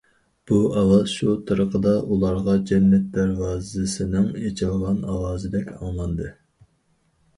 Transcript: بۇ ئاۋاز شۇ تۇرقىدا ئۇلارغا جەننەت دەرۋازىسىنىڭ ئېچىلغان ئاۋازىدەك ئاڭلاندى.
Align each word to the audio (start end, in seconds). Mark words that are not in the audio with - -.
بۇ 0.51 0.59
ئاۋاز 0.79 1.11
شۇ 1.17 1.35
تۇرقىدا 1.49 1.91
ئۇلارغا 2.15 2.55
جەننەت 2.71 3.05
دەرۋازىسىنىڭ 3.19 4.27
ئېچىلغان 4.41 4.99
ئاۋازىدەك 5.13 5.71
ئاڭلاندى. 5.77 6.33